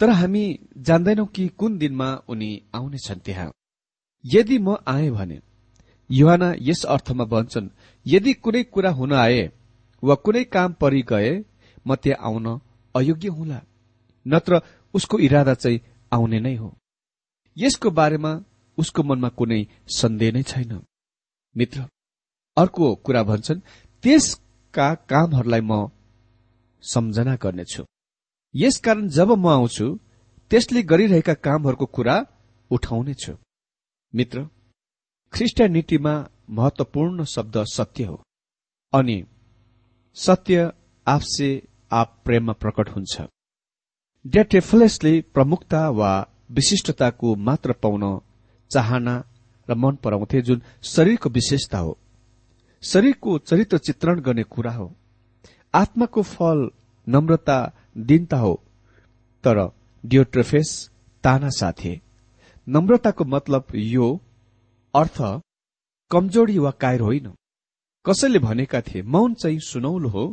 तर 0.00 0.10
हामी 0.10 0.44
जान्दैनौ 0.78 1.24
कि 1.26 1.48
कुन 1.48 1.78
दिनमा 1.78 2.08
उनी 2.28 2.50
आउनेछन् 2.74 3.20
त्यहाँ। 3.20 3.52
यदि 4.24 4.58
म 4.58 4.76
आए 4.86 5.10
भने 5.10 5.40
युहाना 6.10 6.54
यस 6.58 6.84
अर्थमा 6.84 7.24
भन्छन् 7.24 7.68
यदि 8.06 8.32
कुनै 8.34 8.62
कुरा 8.64 8.90
हुन 8.90 9.12
आए 9.14 9.50
वा 10.02 10.14
कुनै 10.14 10.44
काम 10.44 10.72
परि 10.72 11.02
गए 11.02 11.44
म 11.86 11.94
त्यहाँ 11.94 12.24
आउन 12.26 12.46
अयोग्य 12.94 13.28
हुला। 13.28 13.60
नत्र 14.26 14.60
उसको 14.94 15.18
इरादा 15.18 15.54
चाहिँ 15.54 15.80
आउने 16.12 16.40
नै 16.40 16.56
हो। 16.56 16.76
यसको 17.56 17.90
बारेमा 17.90 18.32
उसको 18.78 19.02
मनमा 19.02 19.28
कुनै 19.28 19.66
सन्देह 19.88 20.32
नै 20.32 20.42
छैन। 20.42 20.72
मित्र 21.56 21.88
अर्को 22.56 22.94
कुरा 23.04 23.22
भन्छन् 23.22 23.60
त्यसका 24.04 24.94
कामहरूलाई 25.10 25.60
म 25.60 25.88
सम्झना 26.82 27.34
गर्नेछु। 27.36 27.82
यसकारण 28.54 29.08
जब 29.08 29.30
म 29.34 29.46
आउँछु 29.48 29.86
त्यसले 30.50 30.82
गरिरहेका 30.82 31.34
कामहरूको 31.46 31.86
कुरा 31.86 32.16
उठाउनेछु। 32.70 33.32
मित्र 34.14 34.38
ख्रिस्टियानिटीमा 35.32 36.14
महत्वपूर्ण 36.50 37.24
शब्द 37.24 37.56
सत्य 37.66 38.04
हो 38.04 38.16
अनि 38.92 39.18
सत्य 40.16 40.70
आपसे 41.06 41.48
आप 41.92 42.08
प्रेममा 42.24 42.52
प्रकट 42.52 42.88
हुन्छ। 42.88 43.14
डेटेफलेसले 44.24 45.14
प्रमुखता 45.34 45.88
वा 45.90 46.12
विशिष्टताको 46.50 47.34
मात्र 47.48 47.72
पाउन 47.82 48.04
चाहना 48.70 49.16
र 49.68 49.74
मन 49.74 49.96
पराउँथे 50.04 50.40
जुन 50.42 50.62
शरीरको 50.84 51.28
विशेषता 51.30 51.78
हो। 51.78 51.98
शरीरको 52.82 53.38
चरित्र 53.38 53.78
चित्रण 53.78 54.20
गर्ने 54.20 54.42
कुरा 54.42 54.72
हो। 54.72 54.94
आत्माको 55.74 56.22
फल 56.22 56.70
नम्रता 57.08 57.58
दिनता 57.98 58.36
हो। 58.36 58.54
तर 59.44 59.58
डियोट्रोफेस 60.06 60.90
ताना 61.24 61.48
साथे। 61.48 62.00
नम्रताको 62.68 63.24
मतलब 63.24 63.66
यो 63.74 64.20
अर्थ 64.94 65.18
कमजोरी 66.10 66.58
वा 66.58 66.70
कायर 66.70 67.00
होइन। 67.00 67.32
कसैले 68.06 68.38
भनेका 68.38 68.80
थिए 68.80 69.02
मौन 69.02 69.34
चाहिँ 69.34 69.58
सुनौलो 69.58 70.08
हो 70.08 70.24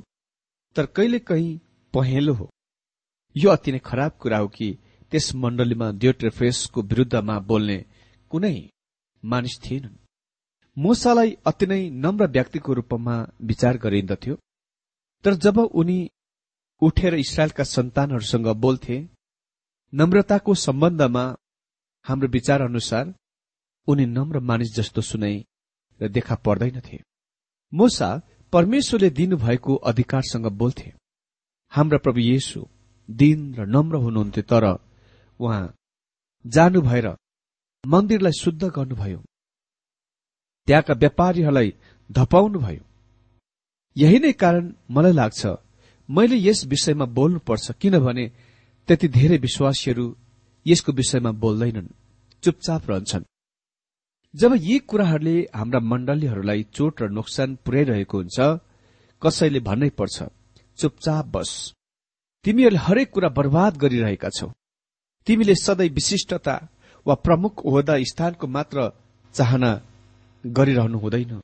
तर 0.76 0.86
कहिले 0.86 1.20
कहीँ 1.20 1.60
पहेँलो 1.94 2.34
हो। 2.34 2.50
यो 3.36 3.50
अति 3.50 3.72
नै 3.72 3.80
खराब 3.80 4.12
कुरा 4.12 4.38
हो 4.38 4.48
कि 4.48 4.78
त्यस 5.12 5.36
मण्डलीमा 5.36 5.92
डियोट्रोफेसको 5.92 6.82
विरूद्धमा 6.82 7.40
बोल्ने 7.40 7.86
कुनै 8.30 8.70
मानिस 9.26 9.60
थिएनन्। 9.66 9.99
मोसालाई 10.84 11.32
अति 11.50 11.66
नै 11.68 11.82
नम्र 12.04 12.26
व्यक्तिको 12.36 12.74
रूपमा 12.74 13.16
विचार 13.42 13.78
गरिन्दथ्यो। 13.78 14.36
तर 15.26 15.34
जब 15.46 15.58
उनी 15.80 16.00
उठेर 16.82 17.14
इसरायलका 17.16 17.64
सन्तानहरूसँग 17.64 18.48
बोल्थे 18.66 18.98
नम्रताको 19.94 20.54
सम्बन्धमा 20.66 21.24
हाम्रो 22.06 22.28
विचार 22.28 22.62
अनुसार 22.62 23.14
उनी 23.88 24.06
नम्र 24.18 24.40
मानिस 24.40 24.76
जस्तो 24.76 25.02
सुनै 25.02 25.36
र 26.00 26.08
देखा 26.08 26.36
पर्दैनथे। 26.46 27.00
मोसा 27.74 28.10
परमेश्वरले 28.54 29.10
दिनुभएको 29.20 29.76
अधिकारसँग 29.90 30.46
बोल्थे। 30.62 30.90
हाम्रा 31.74 31.98
प्रभु 32.06 32.20
येशु 32.20 32.60
दिन 33.10 33.40
र 33.56 33.66
नम्र 33.76 33.96
हुनुहुन्थ्यो 34.06 34.44
तर 34.52 34.66
उहाँ 35.40 35.64
जानु 36.46 36.82
भएर 36.82 37.08
मन्दिरलाई 37.84 38.40
शुद्ध 38.42 38.64
गर्नुभयो। 38.78 39.20
त्यहाँका 40.70 40.94
व्यापारीहरूलाई 40.94 41.74
धपाउनुभयो। 42.10 42.84
यही 43.96 44.18
नै 44.20 44.32
कारण 44.38 44.64
मलाई 44.94 45.12
लाग्छ 45.12 45.42
मैले 46.10 46.38
यस 46.38 46.60
विषयमा 46.66 47.06
बोल्नुपर्छ 47.18 47.66
किनभने 47.82 48.26
त्यति 48.88 49.08
धेरै 49.18 49.38
विश्वासीहरू 49.38 50.06
यसको 50.66 50.92
विषयमा 50.92 51.32
बोल्दैनन् 51.42 51.90
चुपचाप 52.44 52.90
रहन्छन्। 52.90 53.26
जब 54.34 54.52
यी 54.62 54.78
कुराहरूले 54.80 55.36
हाम्रा 55.56 55.80
मण्डलीहरूलाई 55.82 56.62
चोट 56.76 57.02
र 57.02 57.10
नोक्सान 57.18 57.50
पुर्याइरहेको 57.66 58.18
हुन्छ 58.18 58.38
कसैले 59.22 59.60
भन्नै 59.60 59.90
पर्छ 59.90 60.18
चुपचाप 60.80 61.26
बस। 61.34 61.50
तिमीहरूले 62.46 62.86
हरेक 62.86 63.10
कुरा 63.10 63.30
बर्बाद 63.38 63.78
गरिरहेका 63.78 64.30
छौ। 64.30 64.48
तिमीले 65.28 65.56
सधैँ 65.56 65.90
विशिष्टता 65.90 66.56
वा 67.06 67.16
प्रमुख 67.26 67.66
ओहदा 67.66 67.96
स्थानको 68.04 68.48
मात्र 68.48 68.78
चाहना 69.36 69.72
गरिरहनु 70.44 70.98
हुँदैन। 71.00 71.42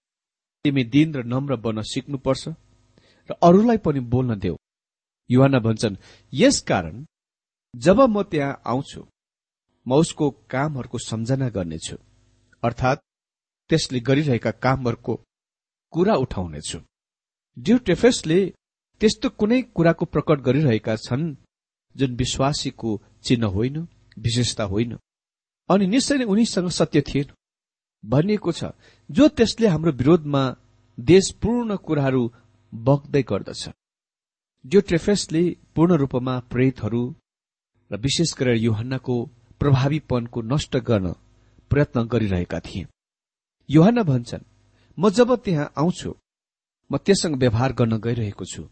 तिमी 0.65 0.83
दिन 0.83 1.13
र 1.13 1.23
नम्र 1.23 1.55
बन्न 1.55 1.81
सिक्नुपर्छ 1.83 2.43
र 3.29 3.31
अरूलाई 3.43 3.77
पनि 3.77 3.99
बोल्न 3.99 4.39
देऊ। 4.39 4.57
युवाना 5.29 5.59
भन्छन् 5.59 5.95
यस 6.33 6.59
कारण 6.61 7.05
जब 7.75 7.99
म 8.01 8.23
त्यहाँ 8.23 8.61
आउँछु 8.65 9.01
म 9.85 9.93
उसको 9.93 10.29
कामहरूको 10.49 10.97
सम्झना 10.97 11.49
गर्नेछु 11.49 11.97
अर्थात् 12.63 13.03
त्यसले 13.69 13.99
गरिरहेका 13.99 14.51
कामहरूको 14.63 15.13
कुरा 15.93 16.15
उठाउनेछु। 16.15 16.79
ड्युटेफेसले 17.57 18.39
त्यस्तो 19.01 19.29
कुनै 19.29 19.61
कुराको 19.75 20.05
प्रकट 20.05 20.37
गरिरहेका 20.41 20.95
छन् 20.95 21.35
जुन 21.95 22.15
विश्वासीको 22.15 23.01
चिन्ह 23.23 23.47
होइन 23.47 23.77
विशेषता 24.17 24.63
होइन। 24.63 24.97
अनि 25.69 25.85
निश्चय 25.87 26.17
नै 26.17 26.25
उनीसँग 26.25 26.69
सत्य 26.69 27.01
थिएन। 27.01 27.34
भनिएको 28.05 28.51
छ 28.51 28.71
जो 29.09 29.27
त्यसले 29.37 29.67
हाम्रो 29.67 29.91
विरोधमा 29.91 30.43
देशपूर्ण 30.97 31.75
कुराहरू 31.85 32.23
बग्दै 32.73 33.23
गर्दछ। 33.29 33.63
जो 34.65 34.79
ट्रेफेसले 34.81 35.43
पूर्ण 35.75 35.95
रूपमा 36.01 36.33
प्रेतहरू 36.51 37.03
र 37.91 37.97
विशेष 37.97 38.33
गरेर 38.37 38.57
युहन्नाको 38.57 39.15
प्रभावीपनको 39.61 40.41
नष्ट 40.51 40.73
गर्न 40.89 41.07
प्रयत्न 41.71 42.03
गरिरहेका 42.13 42.59
थिए। 42.59 42.85
युहन्ना 43.69 44.03
भन्छन् 44.03 44.47
म 44.97 45.09
जब 45.09 45.35
त्यहाँ 45.45 45.71
आउँछु 45.77 46.11
म 46.91 46.97
त्यससँग 46.97 47.35
व्यवहार 47.41 47.73
गर्न 47.73 47.93
गइरहेको 47.97 48.45
छु। 48.45 48.63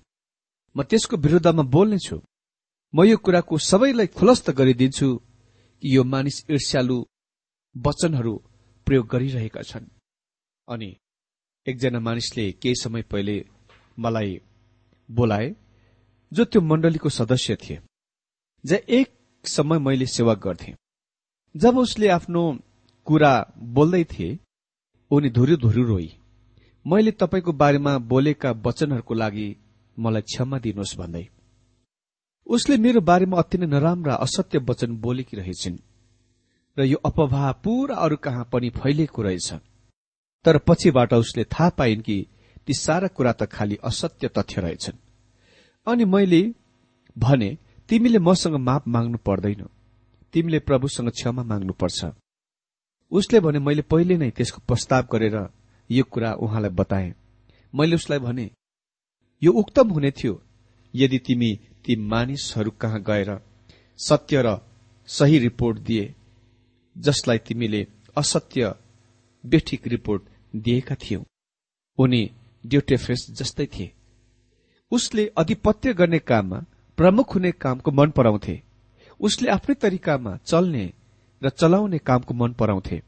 म 0.76 0.84
त्यसको 0.84 1.18
विरुद्धमा 1.18 1.64
बोल्नेछु 1.76 2.18
म 2.94 3.04
यो 3.04 3.18
कुराको 3.18 3.58
सबैलाई 3.70 4.08
खुलस्त 4.18 4.50
गरिदिन्छु 4.58 5.08
कि 5.84 5.96
यो 5.96 6.04
मानिस 6.04 6.38
ईर्ष्यालु 6.50 6.98
वचनहरू 7.76 8.34
प्रयोग 8.86 9.08
गरिरहेका 9.08 9.62
छन्। 9.62 9.86
अनि 10.68 10.90
एकजना 11.66 12.00
मानिसले 12.00 12.52
केही 12.52 12.76
समय 12.76 13.02
पहिले 13.02 13.36
मलाई 14.00 14.40
बोलाए 15.10 15.56
जो 16.32 16.46
त्यो 16.46 16.62
मण्डलीको 16.62 17.10
सदस्य 17.10 17.56
थिए 17.56 17.80
ज 18.64 18.74
एक 18.90 19.08
समय 19.46 19.80
मैले 19.80 20.06
सेवा 20.06 20.34
गर्थे। 20.36 20.74
जब 21.56 21.78
उसले 21.78 22.08
आफ्नो 22.10 22.42
कुरा 23.08 23.34
बोल्दै 23.76 24.04
थिए 24.04 24.40
उनी 25.12 25.30
धुरु 25.30 25.56
धुरु 25.58 25.84
रोई 25.84 26.10
मैले 26.86 27.12
तपाईँको 27.12 27.52
बारेमा 27.54 27.98
बोलेका 28.12 28.52
वचनहरूको 28.66 29.14
लागि 29.14 29.48
मलाई 29.98 30.22
क्षमा 30.22 30.60
दिनुहोस् 30.60 30.98
भन्दै। 30.98 31.26
उसले 32.48 32.78
मेरो 32.78 33.02
बारेमा 33.02 33.38
अति 33.38 33.58
नै 33.58 33.68
नराम्रा 33.68 34.14
असत्य 34.16 34.58
वचन 34.70 34.96
बोलेकी 34.98 35.38
रहेछन्। 35.38 35.78
र 36.78 36.84
यो 36.84 36.98
अपवाह 36.98 37.52
पूरा 37.52 37.96
अरू 37.96 38.18
कहाँ 38.18 38.50
पनि 38.54 38.70
फैलिएको 38.70 39.22
रहेछ। 39.22 39.54
तर 40.46 40.58
पछिबाट 40.58 41.14
उसले 41.14 41.44
थाहा 41.44 41.70
पाइन् 41.70 42.02
कि 42.02 42.28
ती 42.68 42.74
सारा 42.74 43.08
कुरा 43.08 43.34
त 43.34 43.44
खालि 43.44 43.78
असत्य 43.84 44.28
तथ्य 44.28 44.62
रहेछन्। 44.62 44.98
अनि 45.88 46.06
मैले 46.06 46.54
भने 47.18 47.58
तिमीले 47.90 48.20
मसँग 48.20 48.56
माप 48.56 48.88
माग्नु 48.88 49.18
पर्दैन। 49.18 49.70
तिमीले 50.34 50.60
प्रभुसँग 50.60 51.10
क्षमा 51.10 51.44
माग्नुपर्छ। 51.44 52.06
उसले 53.12 53.40
भने 53.40 53.60
मैले 53.60 53.82
पहिले 53.82 54.18
नै 54.18 54.30
त्यसको 54.32 54.62
प्रस्ताव 54.68 55.08
गरेर 55.12 55.48
यो 55.92 56.04
कुरा 56.04 56.34
उहाँलाई 56.34 56.70
बताए। 56.70 57.14
मैले 57.76 57.96
उसलाई 57.96 58.20
भने 58.20 58.50
यो 59.44 59.52
उक्तम 59.52 59.90
हुने 59.90 60.12
थियो। 60.12 60.42
यदि 60.96 61.18
तिमी 61.20 61.60
ती 61.86 61.96
मानिसहरू 61.96 62.72
कहाँ 62.72 63.02
गएर 63.02 63.40
सत्य 63.98 64.42
र 64.46 64.58
सही 65.06 65.40
रिपोर्ट 65.40 65.80
दिए 65.80 66.16
जसलाई 66.96 67.38
तिमीले 67.38 67.88
असत्य 68.18 68.74
बेठिक 69.44 69.88
रिपोर्ट 69.88 70.22
दिएका 70.56 70.96
थियौ। 70.96 71.24
उनी 72.00 72.22
ड्युटेफेस 72.66 73.26
जस्तै 73.32 73.66
थिए। 73.66 73.92
उसले 74.92 75.24
अधिपत्य 75.38 75.94
गर्ने 75.94 76.20
काममा 76.20 76.66
प्रमुख 76.98 77.36
हुने 77.36 77.52
कामको 77.54 77.92
मन 77.92 78.10
पराउँथे। 78.10 78.62
उसले 79.20 79.50
आफ्नै 79.50 79.76
तरिकामा 79.76 80.38
चल्ने 80.46 80.86
र 81.42 81.50
चलाउने 81.50 81.98
कामको 81.98 82.34
मन 82.34 82.54
पराउँथे 82.54 83.02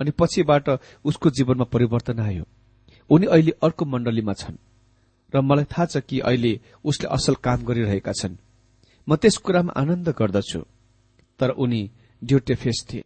अनि 0.00 0.10
पछिबाट 0.10 0.68
उसको 1.04 1.30
जीवनमा 1.30 1.64
परिवर्तन 1.64 2.20
आयो। 2.20 2.44
उनी 3.10 3.26
अहिले 3.26 3.52
अर्को 3.62 3.84
मण्डलीमा 3.84 4.32
छन् 4.32 4.56
र 5.34 5.40
मलाई 5.40 5.64
थाहा 5.64 5.86
छ 5.86 5.96
कि 5.98 6.20
अहिले 6.20 6.60
उसले 6.84 7.08
असल 7.08 7.34
काम 7.34 7.64
गरिरहेका 7.64 8.12
छन्। 8.12 8.36
म 9.08 9.16
त्यस 9.16 9.36
कुरामा 9.36 9.72
आनन्द 9.76 10.08
गर्दछु। 10.08 10.60
तर 11.40 11.50
उनी 11.50 11.90
ड्युटेफेस 12.22 12.86
थिए। 12.92 13.02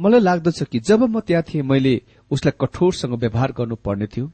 मलाई 0.00 0.20
लाग्दछ 0.20 0.62
कि 0.62 0.78
जब 0.80 1.02
म 1.04 1.20
त्यहाँ 1.20 1.42
थिएँ 1.42 1.62
मैले 1.62 1.94
उसलाई 2.30 2.52
कठोरसँग 2.60 3.14
व्यवहार 3.14 3.52
गर्नुपर्ने 3.52 4.06
थियो। 4.06 4.26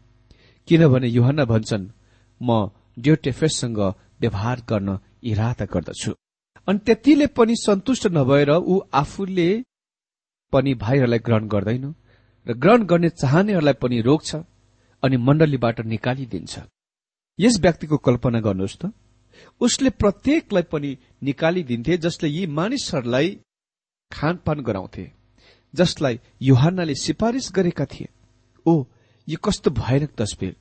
किनभने 0.68 1.08
युहना 1.08 1.44
भन्छन् 1.44 1.88
म 2.40 2.70
ड्युटेफेससँग 2.98 3.78
व्यवहार 4.20 4.62
गर्न 4.68 4.98
इरादा 5.22 5.64
गर्दछु। 5.64 6.12
अनि 6.68 6.78
त्यतिले 6.78 7.26
पनि 7.26 7.54
सन्तुष्ट 7.56 8.06
नभएर 8.06 8.50
ऊ 8.50 8.80
आफूले 8.94 9.48
पनि 10.52 10.74
भाइहरूलाई 10.74 11.18
ग्रहण 11.18 11.48
गर्दैन 11.48 11.94
र 12.46 12.54
ग्रहण 12.54 12.84
गर्ने 12.84 13.08
चाहनेहरूलाई 13.22 13.74
पनि 13.82 14.00
रोक्छ 14.00 14.30
अनि 15.02 15.16
मण्डलीबाट 15.16 15.80
निकालिदिन्छ। 15.86 16.54
यस 17.38 17.60
व्यक्तिको 17.60 17.96
कल्पना 18.06 18.40
गर्नुहोस् 18.40 18.78
त। 18.80 18.92
उसले 19.60 19.90
प्रत्येकलाई 19.90 20.62
पनि 20.72 20.96
निकालिदिन्थे 21.22 21.96
जसले 21.98 22.28
यी 22.28 22.46
मानिसहरूलाई 22.58 23.28
खानपान 24.12 24.60
गराउँथे। 24.60 25.15
जसलाई 25.78 26.20
युहानले 26.42 26.94
सिफारिस 26.96 27.50
गरेका 27.56 27.84
थिए। 27.86 28.08
ओ 28.66 28.72
यो 29.28 29.38
कस्तो 29.44 29.70
भयानक 29.72 30.10
तस्विर 30.18 30.54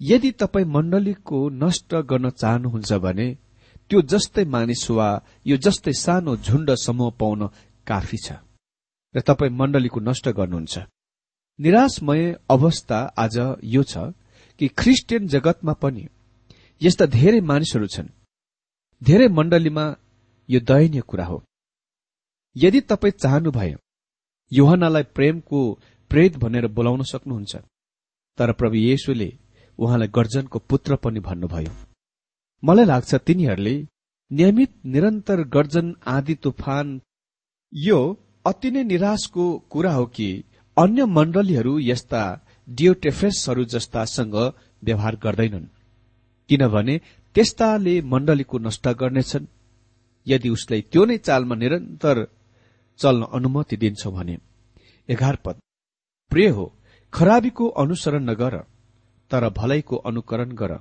यदि 0.00 0.30
तपाईँ 0.40 0.66
मण्डलीको 0.66 1.38
नष्ट 1.62 1.94
गर्न 2.10 2.30
चाहनुहुन्छ 2.32 2.92
भने 3.04 3.28
त्यो 3.90 4.00
जस्तै 4.12 4.44
मानिस 4.54 4.90
वा 4.90 5.08
यो 5.46 5.56
जस्तै 5.64 5.92
सानो 5.96 6.36
झुण्ड 6.36 6.70
समूह 6.84 7.10
पाउन 7.20 7.40
काफी 7.86 8.18
छ 8.24 8.32
र 9.14 9.20
तपाईँ 9.20 9.56
मण्डलीको 9.60 10.00
नष्ट 10.00 10.28
गर्नुहुन्छ। 10.38 10.74
निराशमय 11.58 12.22
अवस्था 12.50 12.98
आज 13.18 13.36
यो 13.64 13.82
छ 13.82 14.10
कि 14.60 14.68
ख्रिस्टियन 14.78 15.26
जगतमा 15.28 15.72
पनि 15.82 16.06
यस्ता 16.80 17.06
धेरै 17.06 17.40
मानिसहरू 17.50 17.86
छन्। 17.86 18.08
धेरै 19.02 19.28
मण्डलीमा 19.28 19.84
यो 20.48 20.60
दयनीय 20.60 21.02
कुरा 21.10 21.24
हो। 21.24 21.38
यदि 22.56 22.80
तपाईँ 22.90 23.18
चाहनुभयो 23.22 23.78
युहनालाई 24.56 25.02
प्रेमको 25.16 25.60
प्रेत 26.10 26.36
भनेर 26.36 26.66
बोलाउन 26.66 27.02
सक्नुहुन्छ। 27.02 27.56
तर 28.38 28.52
प्रभु 28.52 28.76
येशुले 28.76 29.30
उहाँलाई 29.78 30.08
गर्जनको 30.08 30.58
पुत्र 30.70 30.96
पनि 30.96 31.20
भन्नुभयो। 31.20 31.72
मलाई 32.62 32.84
लाग्छ 32.84 33.14
तिनीहरूले 33.26 33.76
नियमित 34.30 34.72
निरन्तर 34.86 35.42
गर्जन 35.54 35.86
आदि 36.06 36.34
तुफान 36.34 37.00
यो 37.72 37.98
अति 38.46 38.70
नै 38.70 38.82
निराशको 38.84 39.44
कुरा 39.70 39.92
हो 39.92 40.04
कि 40.06 40.28
अन्य 40.76 41.04
मण्डलीहरू 41.16 41.78
यस्ता 41.78 42.22
डियोटेफेसहरू 42.68 43.64
जस्तासँग 43.64 44.36
व्यवहार 44.84 45.14
गर्दैनन्। 45.16 45.66
किनभने 46.50 46.94
त्यस्ताले 47.34 47.94
मण्डलीको 48.12 48.58
नष्ट 48.58 48.88
गर्नेछन्। 49.00 49.50
यदि 50.26 50.48
उसलाई 50.48 50.80
त्यो 50.92 51.04
नै 51.04 51.16
चालमा 51.18 51.54
निरन्तर 51.54 52.16
चल्न 52.98 53.22
अनुमति 53.34 53.76
दिन्छौ 53.76 54.10
भने। 54.10 54.38
एघार 55.08 55.36
पद। 55.36 55.56
प्रिय 56.30 56.48
हो 56.48 56.72
खराबीको 57.12 57.68
अनुसरण 57.68 58.22
नगर 58.30 58.56
तर 59.30 59.48
भलाइको 59.50 59.96
अनुकरण 59.96 60.50
गर। 60.52 60.72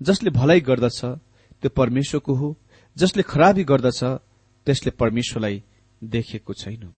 जसले 0.00 0.30
भलाइ 0.30 0.60
गर्दछ 0.60 1.00
त्यो 1.62 1.70
परमेश्वरको 1.70 2.34
हो। 2.34 2.56
जसले 2.96 3.22
खराबी 3.22 3.64
गर्दछ 3.64 4.00
त्यसले 4.66 4.90
परमेश्वरलाई 4.90 5.62
देखेको 6.04 6.52
छैन। 6.52 6.92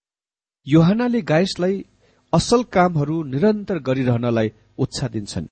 योहानाले 0.67 1.21
गायसलाई 1.21 1.85
असल 2.33 2.63
कामहरू 2.63 3.23
निरन्तर 3.23 3.79
गरिरहनलाई 3.79 4.51
उत्साह 4.77 5.09
दिन्छन्। 5.09 5.47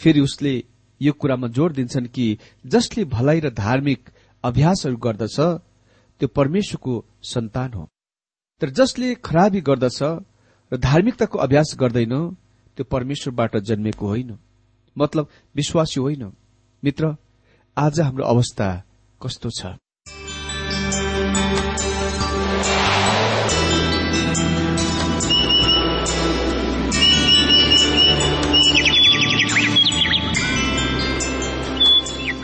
फेरि 0.00 0.20
उसले 0.20 0.54
यो 1.00 1.12
कुरामा 1.12 1.48
जोड़ 1.48 1.72
दिन्छन् 1.72 2.06
कि 2.06 2.38
जसले 2.66 3.04
भलाइ 3.04 3.40
र 3.40 3.50
धार्मिक 3.50 4.10
अभ्यासहरू 4.44 4.96
गर्दछ 4.96 5.36
त्यो 6.20 6.28
परमेश्वरको 6.28 6.94
सन्तान 7.22 7.72
हो। 7.72 7.88
तर 8.62 8.70
जसले 8.70 9.14
खराबी 9.14 9.60
गर्दछ 9.60 10.02
र 10.72 10.76
धार्मिकताको 10.76 11.38
अभ्यास 11.38 11.76
गर्दैन 11.80 12.14
त्यो 12.76 12.84
परमेश्वरबाट 12.84 13.56
जन्मेको 13.56 14.06
होइन। 14.06 14.38
मतलब 14.98 15.28
विश्वासी 15.54 16.00
होइन। 16.00 16.32
मित्र 16.84 17.16
आज 17.76 18.00
हाम्रो 18.00 18.24
अवस्था 18.24 18.82
कस्तो 19.22 19.50
छ? 19.50 19.66